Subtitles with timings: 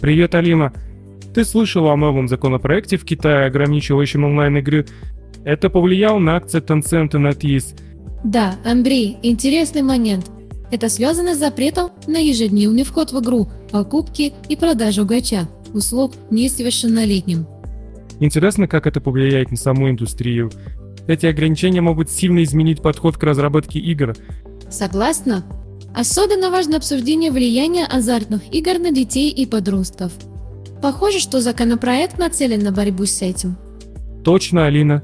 [0.00, 0.72] Привет, Алима.
[1.34, 4.86] Ты слышала о новом законопроекте в Китае, ограничивающем онлайн-игры?
[5.44, 7.78] Это повлияло на акции Tencent и NetEase.
[8.24, 10.30] Да, Андрей, интересный момент.
[10.70, 17.46] Это связано с запретом на ежедневный вход в игру, покупки и продажу гача, услуг несовершеннолетним.
[18.20, 20.50] Интересно, как это повлияет на саму индустрию.
[21.08, 24.14] Эти ограничения могут сильно изменить подход к разработке игр.
[24.70, 25.44] Согласна?
[25.94, 30.12] Особенно важно обсуждение влияния азартных игр на детей и подростков.
[30.80, 33.56] Похоже, что законопроект нацелен на борьбу с этим.
[34.24, 35.02] Точно, Алина.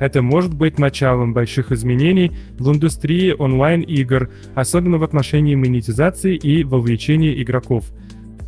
[0.00, 7.40] Это может быть началом больших изменений в индустрии онлайн-игр, особенно в отношении монетизации и вовлечения
[7.40, 7.84] игроков.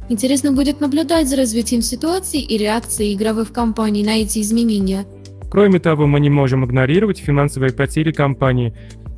[0.08, 5.06] Интересно будет наблюдать за развитием ситуации и реакцией игровых компаний на эти изменения.
[5.50, 8.74] Кроме того, мы не можем игнорировать финансовые потери компании,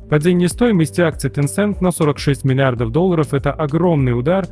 [0.09, 4.47] Падение стоимости акций Tencent на 46 миллиардов долларов– это огромный удар.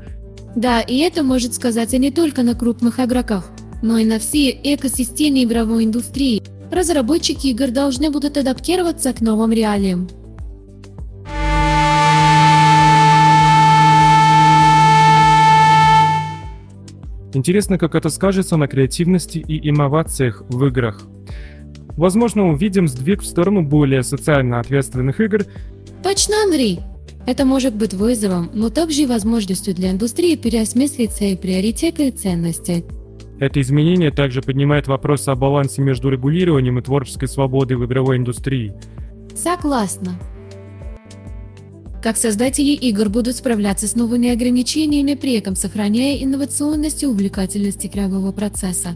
[0.55, 3.49] Да, и это может сказаться не только на крупных игроках,
[3.81, 6.43] но и на всей экосистеме игровой индустрии.
[6.71, 10.07] Разработчики игр должны будут адаптироваться к новым реалиям.
[17.33, 21.01] Интересно, как это скажется на креативности и инновациях в играх.
[21.97, 25.45] Возможно, увидим сдвиг в сторону более социально ответственных игр.
[26.03, 26.79] Точно, Андрей.
[27.25, 32.85] Это может быть вызовом, но также и возможностью для индустрии переосмыслить свои приоритеты и ценности.
[33.39, 38.73] Это изменение также поднимает вопрос о балансе между регулированием и творческой свободой в игровой индустрии.
[39.35, 40.13] Согласна.
[42.01, 48.31] Как создатели игр будут справляться с новыми ограничениями, при этом сохраняя инновационность и увлекательность игрового
[48.31, 48.95] процесса.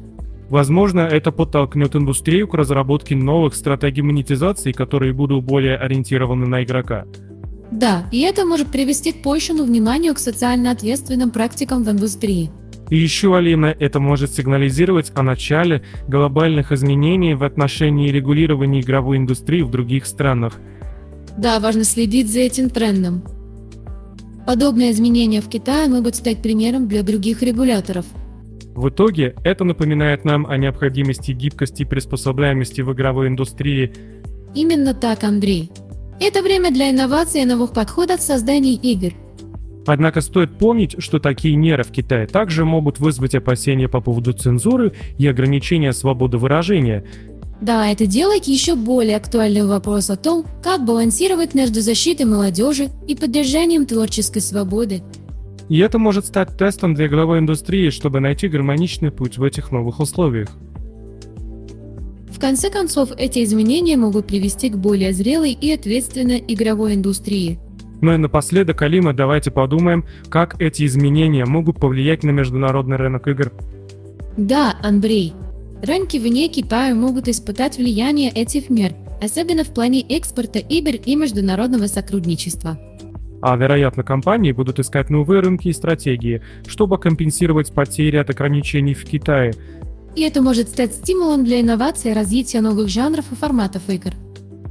[0.51, 7.05] Возможно, это подтолкнет индустрию к разработке новых стратегий монетизации, которые будут более ориентированы на игрока.
[7.71, 12.51] Да, и это может привести к большему вниманию к социально ответственным практикам в индустрии.
[12.89, 19.61] И еще, Алина, это может сигнализировать о начале глобальных изменений в отношении регулирования игровой индустрии
[19.61, 20.59] в других странах.
[21.37, 23.23] Да, важно следить за этим трендом.
[24.45, 28.05] Подобные изменения в Китае могут стать примером для других регуляторов–
[28.75, 33.91] в итоге это напоминает нам о необходимости гибкости и приспособляемости в игровой индустрии.
[34.55, 35.71] Именно так, Андрей.
[36.19, 39.13] Это время для инноваций и новых подходов в создании игр.
[39.87, 44.93] Однако стоит помнить, что такие меры в Китае также могут вызвать опасения по поводу цензуры
[45.17, 47.03] и ограничения свободы выражения.
[47.61, 53.15] Да, это делает еще более актуальным вопрос о том, как балансировать между защитой молодежи и
[53.15, 55.03] поддержанием творческой свободы.
[55.71, 60.01] И это может стать тестом для игровой индустрии, чтобы найти гармоничный путь в этих новых
[60.01, 60.49] условиях.
[62.29, 67.57] В конце концов, эти изменения могут привести к более зрелой и ответственной игровой индустрии.
[68.01, 73.53] Ну и напоследок, Алима, давайте подумаем, как эти изменения могут повлиять на международный рынок игр.
[74.35, 75.31] Да, Андрей.
[75.81, 78.91] Рынки вне Китая могут испытать влияние этих мер,
[79.23, 82.77] особенно в плане экспорта игр и международного сотрудничества
[83.41, 89.03] а вероятно компании будут искать новые рынки и стратегии, чтобы компенсировать потери от ограничений в
[89.03, 89.53] Китае.
[90.15, 94.11] И это может стать стимулом для инноваций и развития новых жанров и форматов игр.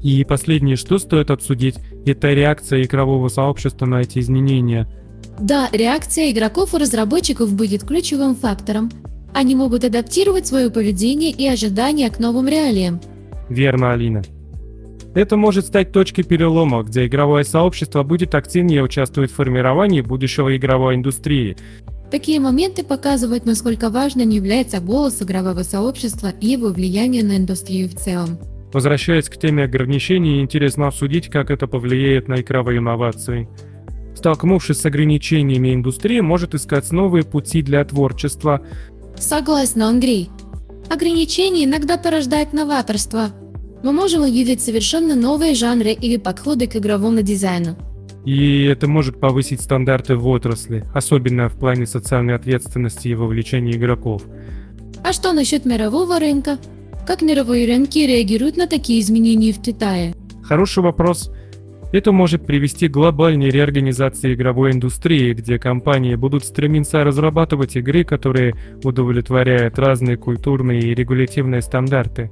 [0.03, 1.76] И последнее, что стоит обсудить,
[2.06, 4.88] это реакция игрового сообщества на эти изменения.
[5.38, 8.91] Да, реакция игроков и разработчиков будет ключевым фактором.
[9.34, 13.00] Они могут адаптировать свое поведение и ожидания к новым реалиям.
[13.48, 14.22] Верно, Алина.
[15.15, 20.94] Это может стать точкой перелома, где игровое сообщество будет активнее участвовать в формировании будущего игровой
[20.94, 21.56] индустрии.
[22.12, 27.94] Такие моменты показывают, насколько важным является голос игрового сообщества и его влияние на индустрию в
[27.94, 28.38] целом.
[28.73, 33.49] Возвращаясь к теме ограничений, интересно обсудить, как это повлияет на игровые инновации.
[34.14, 38.61] Столкнувшись с ограничениями, индустрия может искать новые пути для творчества.
[39.17, 40.31] Согласна, Андрей.
[40.88, 43.31] Ограничения иногда порождают новаторство,
[43.82, 47.77] мы можем увидеть совершенно новые жанры или подходы к игровому дизайну.
[48.25, 54.23] И это может повысить стандарты в отрасли, особенно в плане социальной ответственности и вовлечения игроков.
[55.03, 56.59] А что насчет мирового рынка?
[57.06, 60.15] Как мировые рынки реагируют на такие изменения в Китае?
[60.43, 61.33] Хороший вопрос.
[61.93, 68.55] Это может привести к глобальной реорганизации игровой индустрии, где компании будут стремиться разрабатывать игры, которые
[68.85, 72.31] удовлетворяют разные культурные и регулятивные стандарты.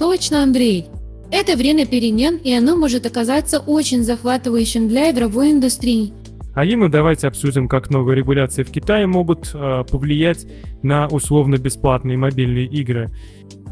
[0.00, 0.86] Точно, Андрей.
[1.30, 6.14] Это время перемен, и оно может оказаться очень захватывающим для игровой индустрии.
[6.54, 10.46] А и мы давайте обсудим, как новые регуляции в Китае могут э, повлиять
[10.82, 13.10] на условно-бесплатные мобильные игры.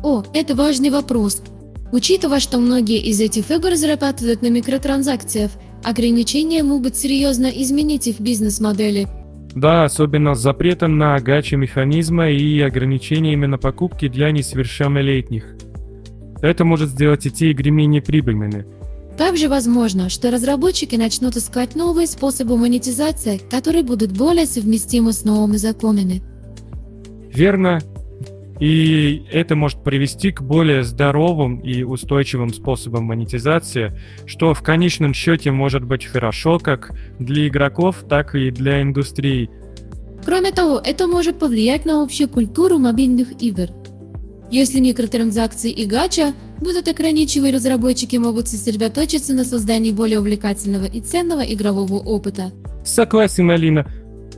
[0.04, 1.42] О, это важный вопрос.
[1.92, 5.50] Учитывая, что многие из этих игр зарабатывают на микротранзакциях,
[5.82, 9.08] ограничения могут серьезно изменить их бизнес-модели.
[9.54, 15.56] Да, особенно с запретом на гачи-механизмы и ограничениями на покупки для несовершеннолетних.
[16.40, 18.66] Это может сделать эти игры менее прибыльными.
[19.16, 25.56] Также возможно, что разработчики начнут искать новые способы монетизации, которые будут более совместимы с новыми
[25.56, 26.22] законами.
[27.32, 27.80] Верно.
[28.60, 33.92] И это может привести к более здоровым и устойчивым способам монетизации,
[34.26, 39.50] что в конечном счете может быть хорошо как для игроков, так и для индустрии.
[40.24, 43.68] Кроме того, это может повлиять на общую культуру мобильных игр.
[44.50, 51.42] Если микротранзакции и гача будут ограничивать, разработчики могут сосредоточиться на создании более увлекательного и ценного
[51.42, 52.50] игрового опыта.
[52.84, 53.86] Согласен, Алина.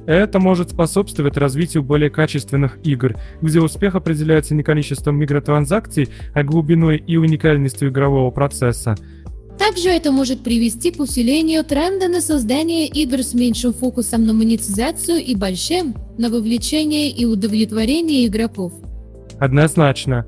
[0.07, 6.97] Это может способствовать развитию более качественных игр, где успех определяется не количеством микротранзакций, а глубиной
[6.97, 8.97] и уникальностью игрового процесса.
[9.59, 15.19] Также это может привести к усилению тренда на создание игр с меньшим фокусом на монетизацию
[15.19, 18.73] и большим на вовлечение и удовлетворение игроков.
[19.41, 20.27] Однозначно.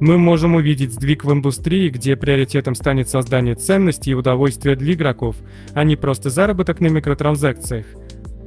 [0.00, 5.36] Мы можем увидеть сдвиг в индустрии, где приоритетом станет создание ценностей и удовольствия для игроков,
[5.72, 7.86] а не просто заработок на микротранзакциях.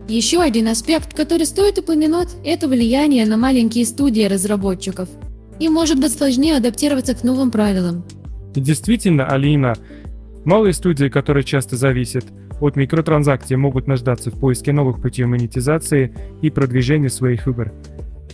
[0.10, 5.08] Еще один аспект, который стоит упомянуть, это влияние на маленькие студии разработчиков.
[5.60, 8.04] Им может быть сложнее адаптироваться к новым правилам.
[8.56, 9.74] И действительно, Алина,
[10.44, 12.26] малые студии, которые часто зависят
[12.60, 17.72] от микротранзакций, могут нуждаться в поиске новых путей монетизации и продвижения своих игр.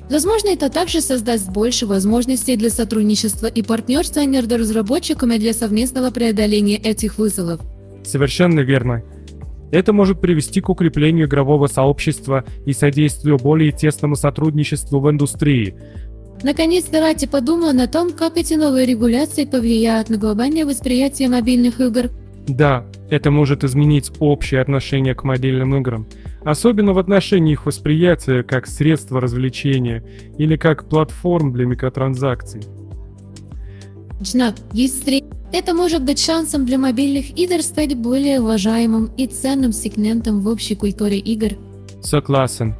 [0.10, 6.78] Возможно, это также создаст больше возможностей для сотрудничества и партнерства между разработчиками для совместного преодоления
[6.78, 7.62] этих вызовов.
[8.04, 9.04] Совершенно верно.
[9.72, 15.76] Это может привести к укреплению игрового сообщества и содействию более тесному сотрудничеству в индустрии.
[16.42, 22.10] Наконец, давайте подумаем о том, как эти новые регуляции повлияют на глобальное восприятие мобильных игр.
[22.50, 26.07] Да, это может изменить общее отношение к мобильным играм
[26.44, 30.04] особенно в отношении их восприятия как средства развлечения
[30.38, 32.62] или как платформ для микротранзакций.
[34.22, 35.24] Джнаб, если
[35.54, 40.75] это может быть шансом для мобильных игр стать более уважаемым и ценным сегментом в общей
[40.75, 41.57] культуре игр.
[42.02, 42.75] Согласен.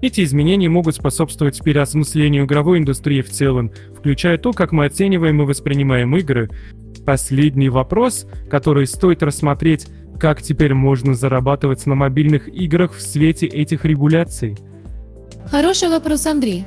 [0.00, 5.44] Эти изменения могут способствовать переосмыслению игровой индустрии в целом, включая то, как мы оцениваем и
[5.44, 6.48] воспринимаем игры.
[7.04, 9.86] Последний вопрос, который стоит рассмотреть,
[10.18, 14.56] как теперь можно зарабатывать на мобильных играх в свете этих регуляций?
[15.46, 16.64] Хороший вопрос, Андрей.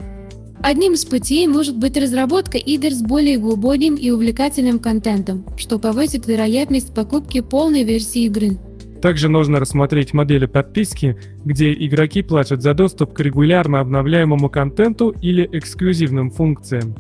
[0.61, 6.25] Одним из путей может быть разработка игр с более глубоким и увлекательным контентом, что повысит
[6.25, 8.57] вероятность покупки полной версии игры.
[9.01, 15.47] Также нужно рассмотреть модели подписки, где игроки платят за доступ к регулярно обновляемому контенту или
[15.51, 16.95] эксклюзивным функциям.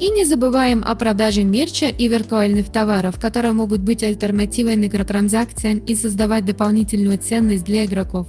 [0.00, 5.94] И не забываем о продаже мерча и виртуальных товаров, которые могут быть альтернативой микротранзакциям и
[5.94, 8.26] создавать дополнительную ценность для игроков.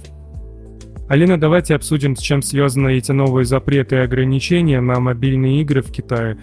[1.08, 5.90] Алина, давайте обсудим, с чем связаны эти новые запреты и ограничения на мобильные игры в
[5.90, 6.38] Китае.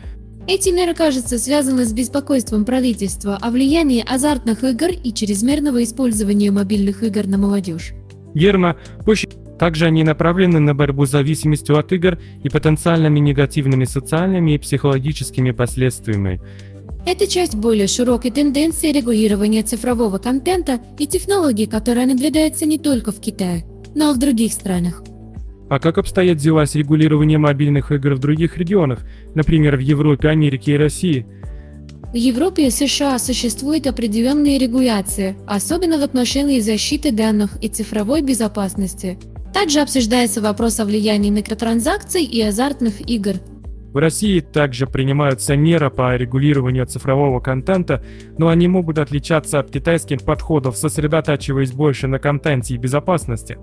[0.45, 7.01] Эти меры, кажется, связаны с беспокойством правительства о влиянии азартных игр и чрезмерного использования мобильных
[7.01, 7.93] игр на молодежь.
[8.33, 8.75] Верно.
[9.05, 9.27] Позже
[9.59, 15.51] также они направлены на борьбу с зависимостью от игр и потенциальными негативными социальными и психологическими
[15.51, 16.41] последствиями.
[17.05, 23.19] Это часть более широкой тенденции регулирования цифрового контента и технологий, которая наблюдается не только в
[23.19, 25.03] Китае, но и в других странах.
[25.69, 28.99] А как обстоят дела с регулированием мобильных игр в других регионах,
[29.35, 31.25] например, в Европе, Америке и России?
[32.13, 39.17] В Европе и США существуют определенные регуляции, особенно в отношении защиты данных и цифровой безопасности–
[39.53, 43.35] также обсуждается вопрос о влиянии микротранзакций и азартных игр.
[43.93, 48.03] В России также принимаются меры по регулированию цифрового контента,
[48.39, 53.59] но они могут отличаться от китайских подходов, сосредотачиваясь больше на контенте и безопасности.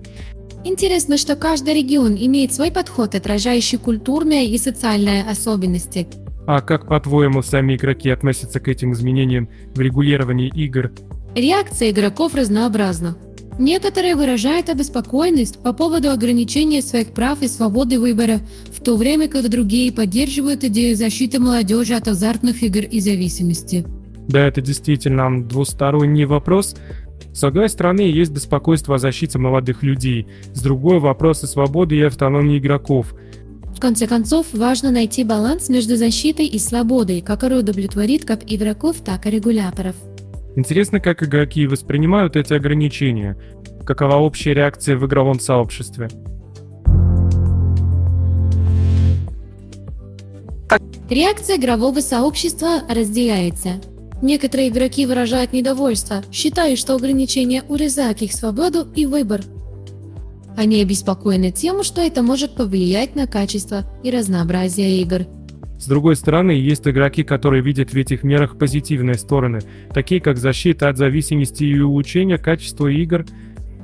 [0.63, 6.07] Интересно, что каждый регион имеет свой подход, отражающий культурные и социальные особенности.
[6.47, 10.91] А как, по-твоему, сами игроки относятся к этим изменениям в регулировании игр?
[11.35, 13.17] Реакция игроков разнообразна.
[13.59, 18.39] Некоторые выражают обеспокоенность по поводу ограничения своих прав и свободы выбора,
[18.75, 23.85] в то время как другие поддерживают идею защиты молодежи от азартных игр и зависимости.
[24.27, 26.75] Да, это действительно двусторонний вопрос.
[27.33, 32.57] С одной стороны, есть беспокойство о защите молодых людей, с другой– вопросы свободы и автономии
[32.57, 33.13] игроков.
[33.75, 39.25] В конце концов, важно найти баланс между защитой и свободой, который удовлетворит как игроков, так
[39.25, 39.95] и регуляторов.
[40.55, 43.37] Интересно, как игроки воспринимают эти ограничения.
[43.85, 46.09] Какова общая реакция в игровом сообществе?
[51.09, 53.81] Реакция игрового сообщества разделяется.
[54.21, 59.41] Некоторые игроки выражают недовольство, считая, что ограничения урезают их свободу и выбор.
[60.55, 65.25] Они обеспокоены тем, что это может повлиять на качество и разнообразие игр.
[65.81, 69.61] С другой стороны, есть игроки, которые видят в этих мерах позитивные стороны,
[69.91, 73.25] такие как защита от зависимости и улучшение качества игр.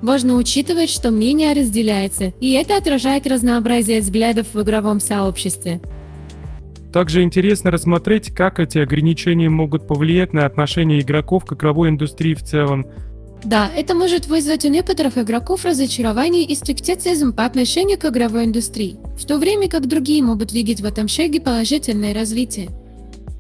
[0.04, 5.82] Важно учитывать, что мнение разделяется, и это отражает разнообразие взглядов в игровом сообществе.
[6.94, 12.44] Также интересно рассмотреть, как эти ограничения могут повлиять на отношение игроков к игровой индустрии в
[12.44, 12.86] целом.
[13.44, 18.98] Да, это может вызвать у некоторых игроков разочарование и скептицизм по отношению к игровой индустрии,
[19.17, 22.70] в то время как другие могут видеть в этом шаге положительное развитие.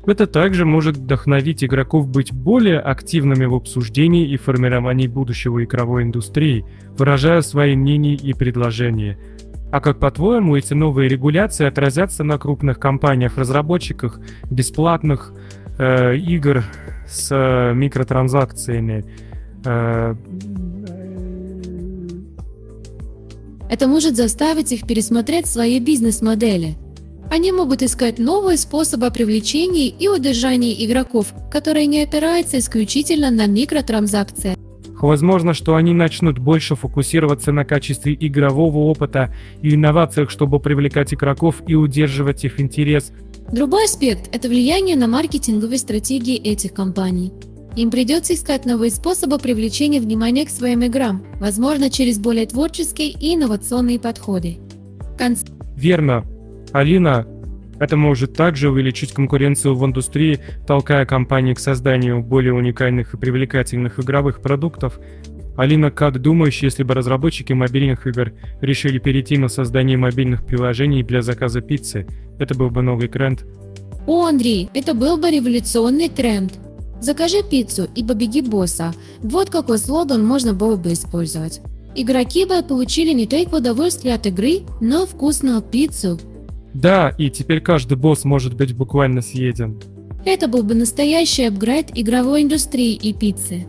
[0.05, 6.63] Это также может вдохновить игроков быть более активными в обсуждении и формировании будущего игровой индустрии,
[6.97, 9.17] выражая свои мнения и предложения–
[9.71, 15.33] а как по-твоему эти новые регуляции отразятся на крупных компаниях-разработчиках бесплатных
[15.77, 16.63] э, игр
[17.05, 19.03] с э, микротранзакциями?
[23.69, 26.75] Это может заставить их пересмотреть свои бизнес-модели.
[27.29, 34.55] Они могут искать новые способы привлечения и удержания игроков, которые не опираются исключительно на микротранзакции.
[34.99, 41.61] Возможно, что они начнут больше фокусироваться на качестве игрового опыта и инновациях, чтобы привлекать игроков
[41.67, 43.11] и удерживать их интерес.
[43.51, 47.31] Другой аспект– это влияние на маркетинговые стратегии этих компаний.
[47.77, 53.35] Им придется искать новые способы привлечения внимания к своим играм, возможно, через более творческие и
[53.35, 54.57] инновационные подходы.
[55.15, 55.43] Конц...
[55.75, 56.25] Верно.
[56.71, 57.27] Алина,
[57.79, 63.99] это может также увеличить конкуренцию в индустрии, толкая компании к созданию более уникальных и привлекательных
[63.99, 64.99] игровых продуктов.
[65.55, 71.21] Алина, как думаешь, если бы разработчики мобильных игр решили перейти на создание мобильных приложений для
[71.21, 72.07] заказа пиццы,
[72.39, 73.45] это был бы новый тренд?
[74.07, 76.53] О, Андрей, это был бы революционный тренд.
[77.01, 78.93] Закажи пиццу и побеги босса.
[79.21, 81.61] Вот какой слоган можно было бы использовать.
[81.95, 86.19] Игроки бы получили не только удовольствие от игры, но вкусную пиццу,
[86.77, 89.81] да, и теперь каждый босс может быть буквально съеден.
[90.25, 93.65] Это был бы настоящий апгрейд игровой индустрии и пиццы.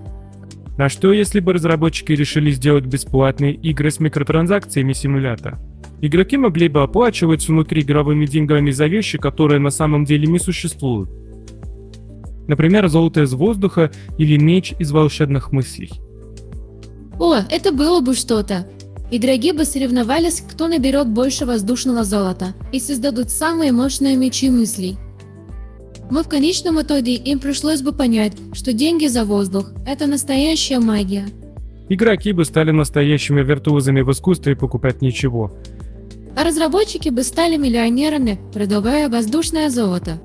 [0.77, 5.59] На что, если бы разработчики решили сделать бесплатные игры с микротранзакциями симулятора?
[6.03, 11.09] Игроки могли бы оплачивать внутри игровыми деньгами за вещи, которые на самом деле не существуют.
[12.49, 15.93] Например, золото из воздуха или меч из волшебных мыслей.
[17.21, 18.67] О, это было бы что-то.
[19.11, 24.97] Игроки бы соревновались, кто наберет больше воздушного золота, и создадут самые мощные мечи мыслей.
[26.11, 31.27] Но в конечном итоге им пришлось бы понять, что деньги за воздух– это настоящая магия.
[31.91, 35.53] Игроки бы стали настоящими виртуозами в искусстве и покупать ничего.
[36.37, 40.21] А разработчики бы стали миллионерами, продавая воздушное золото.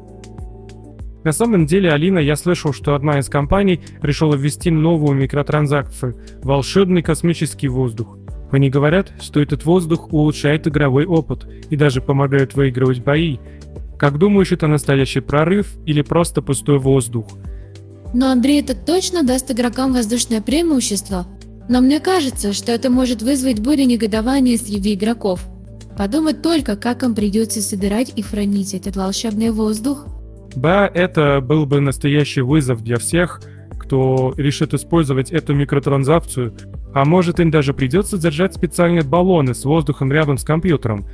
[1.23, 7.01] На самом деле, Алина, я слышал, что одна из компаний решила ввести новую микротранзакцию– волшебный
[7.01, 8.17] космический воздух.
[8.51, 13.37] Они говорят, что этот воздух улучшает игровой опыт и даже помогает выигрывать бои.
[13.97, 17.25] Как думаешь, это настоящий прорыв или просто пустой воздух?
[18.13, 21.25] Но Андрей это точно даст игрокам воздушное преимущество.
[21.69, 25.43] Но мне кажется, что это может вызвать бурю негодования среди игроков.
[25.97, 30.05] Подумать только, как им придется собирать и хранить этот волшебный воздух.
[30.55, 33.41] Да, это был бы настоящий вызов для всех,
[33.79, 36.55] кто решит использовать эту микротранзакцию
[36.93, 41.05] а может им даже придется держать специальные баллоны с воздухом рядом с компьютером.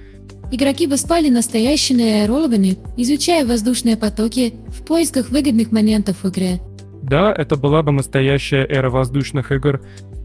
[0.52, 6.60] Игроки бы спали настоящими аэрологами, изучая воздушные потоки в поисках выгодных моментов в игре.
[7.04, 9.82] Да, это была бы настоящая эра воздушных игр.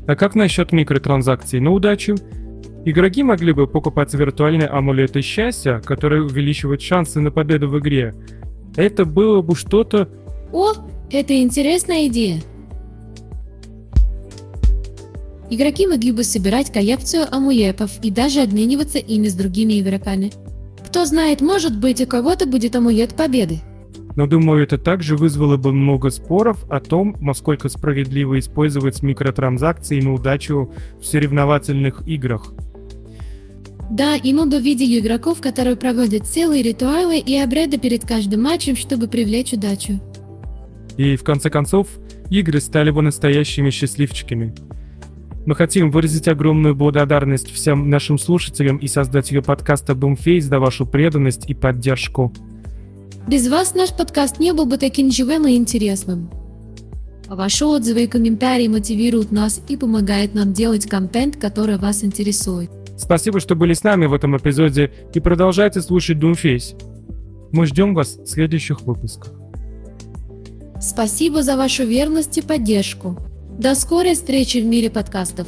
[0.06, 2.16] А как насчет микротранзакций на удачу?
[2.85, 8.14] Игроки могли бы покупать виртуальные амулеты счастья, которые увеличивают шансы на победу в игре.
[8.76, 10.09] Это было бы что-то...
[10.52, 10.73] О,
[11.11, 12.43] это интересная идея.
[15.50, 20.33] Игроки могли бы собирать коллекцию амулетов и даже обмениваться ими с другими игроками.
[20.87, 23.61] Кто знает, может быть, у кого-то будет амулет победы.
[24.16, 30.14] Но думаю, это также вызвало бы много споров о том, насколько справедливо использовать микротранзакции на
[30.14, 32.52] удачу в соревновательных играх.
[33.90, 39.08] Да, и много видели игроков, которые проводят целые ритуалы и обряды перед каждым матчем, чтобы
[39.08, 40.00] привлечь удачу.
[40.96, 41.88] И в конце концов,
[42.30, 44.54] игры стали бы настоящими счастливчиками.
[45.46, 51.50] Мы хотим выразить огромную благодарность всем нашим слушателям и создателю подкаста Boomface за вашу преданность
[51.50, 52.32] и поддержку.
[53.28, 56.30] Без вас наш подкаст не был бы таким живым и интересным.
[57.28, 62.70] Ваши отзывы и комментарии мотивируют нас и помогают нам делать контент, который вас интересует.
[62.96, 67.50] Спасибо, что были с нами в этом эпизоде и продолжайте слушать Doomface.
[67.52, 69.32] Мы ждем вас в следующих выпусках.
[70.80, 73.16] Спасибо за вашу верность и поддержку.
[73.58, 75.46] До скорой встречи в мире подкастов.